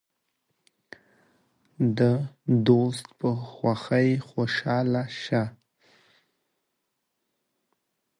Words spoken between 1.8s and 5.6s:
د دوست په خوښۍ خوشحاله شئ.